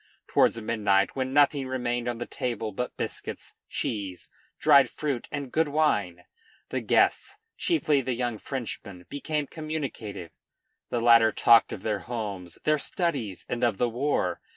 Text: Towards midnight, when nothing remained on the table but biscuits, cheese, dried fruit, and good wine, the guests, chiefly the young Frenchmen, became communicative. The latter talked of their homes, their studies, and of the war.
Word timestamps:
Towards 0.27 0.59
midnight, 0.59 1.15
when 1.15 1.31
nothing 1.31 1.67
remained 1.67 2.07
on 2.07 2.17
the 2.17 2.25
table 2.25 2.71
but 2.71 2.97
biscuits, 2.97 3.53
cheese, 3.69 4.31
dried 4.57 4.89
fruit, 4.89 5.27
and 5.31 5.51
good 5.51 5.67
wine, 5.67 6.23
the 6.69 6.81
guests, 6.81 7.35
chiefly 7.55 8.01
the 8.01 8.15
young 8.15 8.39
Frenchmen, 8.39 9.05
became 9.09 9.45
communicative. 9.45 10.31
The 10.89 11.01
latter 11.01 11.31
talked 11.31 11.71
of 11.71 11.83
their 11.83 11.99
homes, 11.99 12.57
their 12.63 12.79
studies, 12.79 13.45
and 13.47 13.63
of 13.63 13.77
the 13.77 13.89
war. 13.89 14.41